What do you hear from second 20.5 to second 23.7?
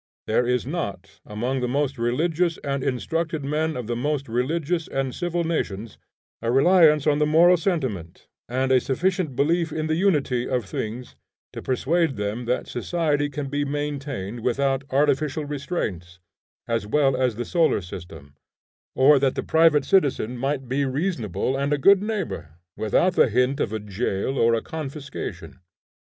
be reasonable and a good neighbor, without the hint